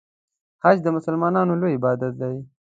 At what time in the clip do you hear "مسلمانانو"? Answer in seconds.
0.97-1.59